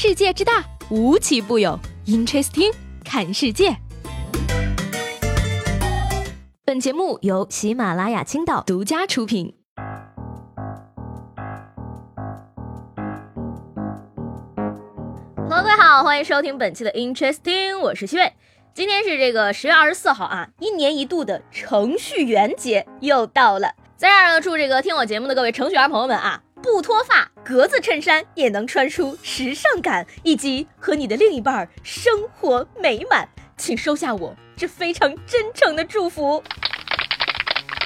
[0.00, 1.76] 世界之大，无奇不有。
[2.06, 2.72] Interesting，
[3.04, 3.76] 看世界。
[6.64, 9.56] 本节目由喜马拉雅青岛独家出品。
[15.50, 18.34] 各位好，欢迎收听本期的 Interesting，我是西贝。
[18.72, 23.74] 今天是这个十月二十四号啊，一年一度的程序员节又到了。
[23.96, 36.44] 在这儿呢，祝这个听我节目的各位程序员朋友们啊，不脱发，格子衬衫也能穿出时尚感，以及和你的另一半生活美满，请收下我这非常真诚的祝福。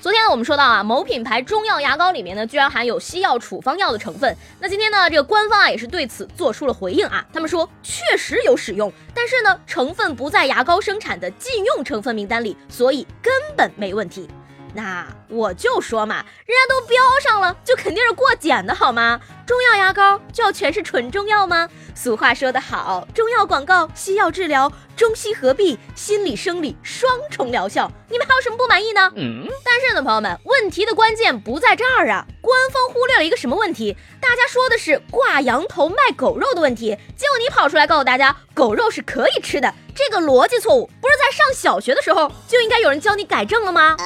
[0.00, 4.34] 昨天呢，我们说到啊，某品牌中药牙膏里面呢，居然含有西药处方药的成分。
[4.58, 14.26] 那今天呢，这个官方啊也是对此做出了回应啊，他们说确实有使用，但是呢，成分不在牙膏生产的禁用成分名单里，所以根本没问题。
[14.74, 16.16] 那我就说嘛，
[16.46, 19.20] 人家都标上了，就肯定是过检的好吗？
[19.46, 21.68] 中药牙膏就要全是纯中药吗？
[21.94, 27.90] 俗话说得好，中药广告，西药治疗，中西合璧，心理生理双重疗效。
[28.08, 29.10] 你们还有什么不满意呢？
[29.16, 29.46] 嗯。
[29.64, 32.24] 但是呢，朋友们，问题的关键不在这儿啊！
[32.40, 33.96] 官方忽略了一个什么问题？
[34.20, 43.96] 大家说的是挂羊头卖狗肉的问题，结果你跑出来告诉大家，狗肉是可以吃的，这个逻辑错误，不是在上小学的时候就应该有人教你改正了吗？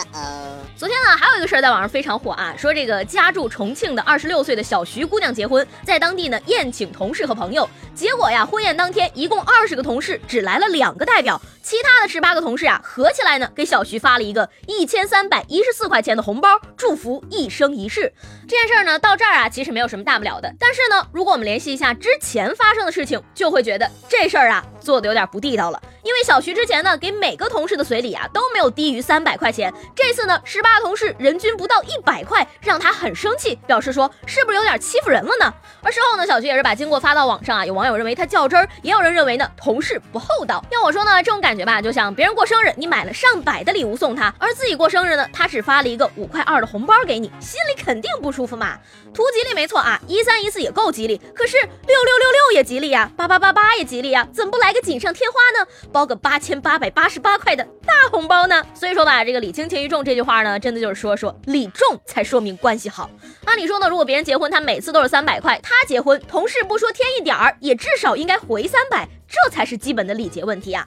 [0.77, 18.12] 昨天呢，还有一个事儿在网上非常火啊，说这个家住重庆的二十六岁的小徐姑娘结婚，在当地呢宴请同事和朋友，结果呀，婚宴当天一共二十个同事只来了两个代表，其他的十八个同事啊合起来呢给小徐发了一个一千三百一十四块钱的红包，祝福一生一世。
[18.48, 25.80] 这件事儿呢到这儿啊其实没有什么大不了的，但是呢如果我们联系一下之前发生的事情，就会觉得这事儿啊做的有点不地道了。
[26.02, 35.54] 因为小徐之前呢，给每个同事的随礼啊都没有低于三百块钱，这次呢，十八个同事人均不到一百块，让他很生气，表示说是不是有点欺负人了呢？
[35.82, 40.64] 而事后呢，小徐也是把经过发到网上啊，有网网友认为他较真儿，也有人认为呢同事不厚道。
[40.70, 48.78] 要我说呢，这种感觉吧，就像别人过生日，你买了上百的礼物送他，而自己过生日呢，他只发了一个五块二的红包给你，心里肯定不舒服嘛。
[49.12, 51.68] 图吉利没错啊，一三一四也够吉利，可是六
[52.05, 55.68] 六六六也吉利呀，八八八八也吉利呀，怎么不来个锦上添花呢？
[55.92, 58.64] 包个八千八百八十八块的大红包呢？
[58.72, 63.11] 所以说吧，这个礼轻情意重这句话呢，真的就是说说礼重才说明关系好。
[63.45, 70.86] 按理说呢，如果别人结婚他每次都是三百块，他结婚同事不说添一点儿，也至少应该回三百，这才是基本的礼节问题啊。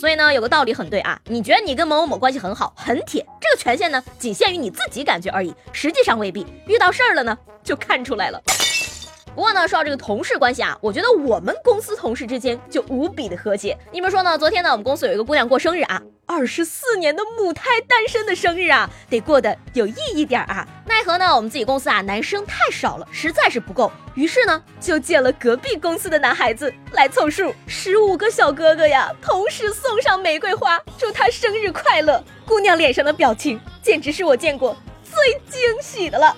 [0.00, 6.46] 所以呢，有个道理很对啊，你觉得你跟某某某关系很好很铁，这个权限呢，仅限于你自己感觉而已，实际上未必。
[6.66, 8.40] 遇到事儿了呢，就看出来了。
[9.34, 13.76] 不过呢，说到这个同事关系啊，我觉得我们公司同事之间就无比的和谐。
[13.92, 14.38] 你们说呢？
[14.38, 20.68] 昨天呢，我们公司有一个姑娘过生日啊，二十四年的母胎单身的生日啊，得过得有意义点啊。
[20.86, 23.90] 奈何呢，我们自己公司啊，男生太少了，实在是不够。
[24.14, 32.22] 于是呢，就借了隔壁公司的男孩子来凑数，十五个小哥哥呀，同时送上玫瑰花，祝他生日快乐。
[32.44, 36.36] 姑娘脸上的表情，简直是我见过最惊喜的了。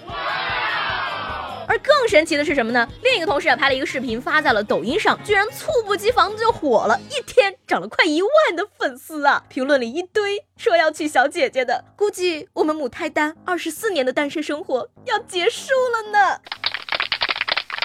[1.70, 2.88] 而更神奇的是什么呢？
[3.04, 9.44] 另一个同事啊拍了一个视频发在了抖音上，居然猝不及防的就火了，一天涨了快一万的粉丝啊！
[9.48, 16.41] 评论里一堆说要娶小姐姐的，估计我们母胎单二十四年的单身生活要结束了呢。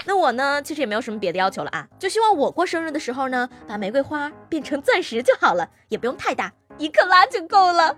[0.07, 7.95] 那我呢，其实也没有什么别的要求了啊，就希望我过生日的时候呢，把玫瑰花变成钻石就好了，也不用太大，一克拉就够了。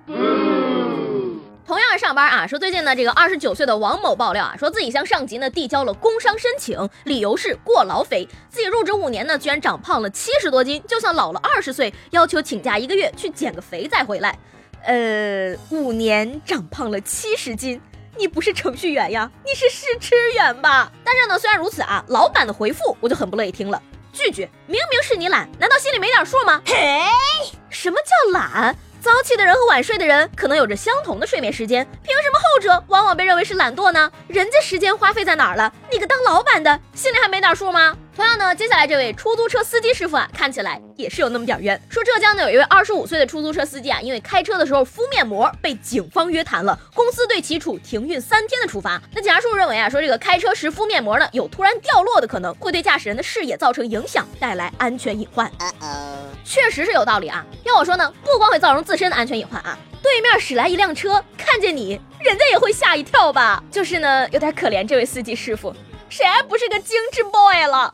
[1.68, 14.34] 同样是上班啊，说最近呢，这个二十九岁的王某爆料啊，说自己向上级呢递交了工伤申请，理由是过劳肥，自己入职五年呢，居然长胖了七十多斤，就像老了二十岁，要求请假一个月去减个肥再回来。
[14.86, 17.82] 呃，五年长胖了七十斤，
[18.16, 20.90] 你不是程序员呀，你是试吃员吧？
[21.04, 23.82] 但是呢，虽然如此啊，老板的回复我就很不乐意听了，
[24.14, 26.62] 拒绝，明明是你懒，难道心里没点数吗？
[26.66, 27.02] 嘿，
[27.70, 28.74] 什么叫懒？
[29.08, 34.12] 早起的人和晚睡的人可能有着相同的睡眠时间，凭什么后者往往被认为是懒惰呢？
[34.28, 35.72] 人家时间花费在哪儿了？
[35.90, 37.96] 你个当老板的心里还没点数吗？
[38.18, 41.80] 同样呢，接下来这位出租车司机师傅啊，看起来也是有那么点冤。
[41.88, 49.00] 说浙江呢有一位二十五岁的出租车司机啊，因为开车的时候敷面膜被警方约谈了，公司对其处停运三天的处罚。
[49.14, 55.52] 那警察叔认为啊，说这个开车时敷面膜呢，有突然掉落的可能，会对驾驶人的视野造成影响，带来安全隐患。
[56.44, 57.46] 确实是有道理啊。
[57.66, 63.64] 要我说呢，不光会造成自身的安全隐患啊，对面驶来一辆车，看见你，人家也会吓一跳吧。
[63.72, 65.72] 就是呢，有点可怜这位司机师傅，
[66.10, 67.94] 谁还不是个精致 boy 了？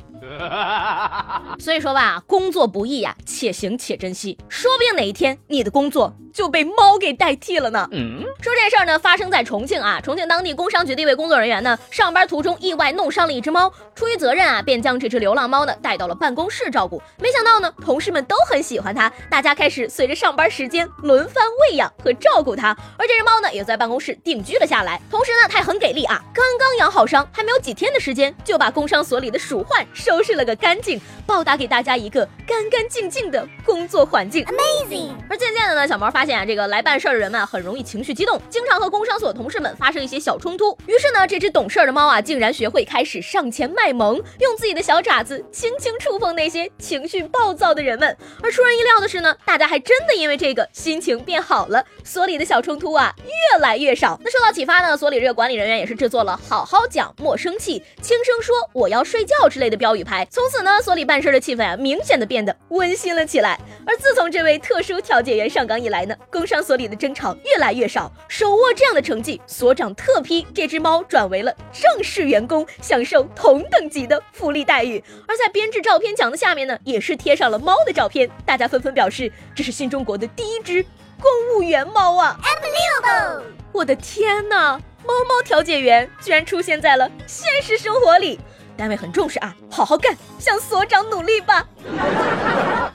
[1.59, 7.88] 所以说吧，工作不易呀，且行且珍惜，说不定哪一天你的工作就被猫给代替了呢？
[7.91, 17.01] 嗯说这事儿呢，发生在重庆啊，重庆当地工商局的一位工作人员呢，上班途中意外弄伤了一只猫，出于责任啊，便将这只流浪猫呢带到了办公室照顾。
[17.19, 25.00] 没想到呢，同事们都很喜欢它，大家开始随着上班时间轮番喂养和照顾它，而这只猫呢，也在办公室定居了下来。
[25.12, 34.44] 同时呢，它也很给力啊，刚刚养好伤，还没有几天的时间，就把工商所里的鼠患收拾了个干净，报答给大家一个干干净净的工作环境。
[34.45, 35.12] Amazing。
[35.30, 40.71] 而渐渐的呢，小猫发发现啊，这个来办事儿的人们很容易情绪激动，经常和工商所同事们发生一些小冲突。
[40.87, 48.17] 于是呢，这只懂事儿的猫啊，竟然学会开始上前卖萌，用自己的小爪子轻轻触碰那些情绪暴躁的人们。
[48.41, 54.17] 而出人意料的是呢，大家还真的因为这个心情变好了，所里的小冲突啊越来越少。
[54.23, 60.25] 那受到启发呢，所里这个管理人员也是制作了“好好讲，莫生气，轻声说我要睡觉”之类的标语牌。
[60.31, 63.59] 从此呢，所里办事的气氛啊，明显的变得温馨了起来。
[63.85, 68.12] 而自从这位特殊调解员上岗以来呢，工商所里的争吵越来越少。
[68.27, 75.04] 手握这样的成绩，所长特批这只猫转为了正式员工，享受同等级的福利待遇。
[75.27, 80.83] 而在编制照片墙的下面呢，也是贴上了猫的照片，大家纷纷表示这是新中国的第一只
[81.19, 83.44] 公务员猫啊！Unbelievable！
[83.71, 88.39] 我的天哪，猫猫调解员居然出现在了现实生活里。
[88.75, 91.63] 单位很重视啊，好好干，向所长努力吧。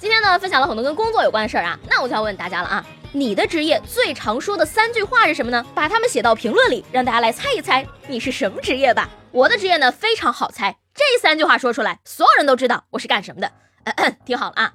[0.01, 5.65] 今天呢，分享了很多跟工作有关的事儿啊，那我就要问大家了啊，你的职业最常说的三句话是什么呢？
[5.75, 9.09] 把它们写到评论里，让大家来猜一猜你是什么职业吧。
[9.33, 13.51] 我的职业呢非常好猜，这三句话说出来，所有人都知道我是干什么的。
[14.27, 14.73] 听好了啊，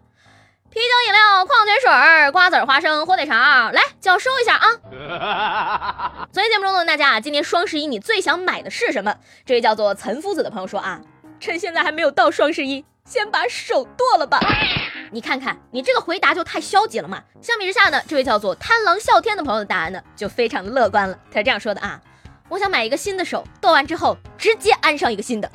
[0.72, 6.26] 啤酒、饮料、矿泉水、瓜子、花生、火腿肠，来脚收一下啊。
[6.34, 9.16] 昨天节目中问大家啊，今年双十一你最想买的是什么？
[9.46, 11.00] 这位叫做岑夫子的朋友说啊，
[11.40, 14.40] 趁现在还没有到双十一，先把手剁了吧。
[15.14, 17.22] 你看看，你这个回答就太消极了嘛。
[17.40, 21.16] 相比之下呢，这位叫做贪狼啸天的朋友的答案呢，就非常的乐观了。
[21.32, 22.02] 他是这样说的啊，
[22.50, 25.48] 我想买一个新的手，剁完之后直接安上一个新的。